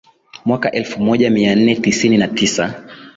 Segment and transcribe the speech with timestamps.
[0.45, 2.83] mwaka elfu moja mia nne tisini na tisa